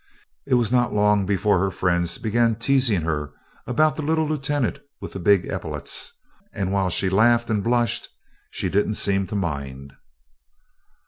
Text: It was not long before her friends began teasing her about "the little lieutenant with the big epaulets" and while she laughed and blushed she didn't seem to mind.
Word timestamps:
It 0.47 0.55
was 0.55 0.71
not 0.71 0.95
long 0.95 1.27
before 1.27 1.59
her 1.59 1.69
friends 1.69 2.17
began 2.17 2.55
teasing 2.55 3.01
her 3.01 3.33
about 3.67 3.97
"the 3.97 4.01
little 4.01 4.25
lieutenant 4.27 4.79
with 4.99 5.13
the 5.13 5.19
big 5.19 5.45
epaulets" 5.45 6.13
and 6.51 6.71
while 6.73 6.89
she 6.89 7.07
laughed 7.07 7.51
and 7.51 7.63
blushed 7.63 8.09
she 8.49 8.67
didn't 8.67 8.95
seem 8.95 9.27
to 9.27 9.35
mind. 9.35 9.93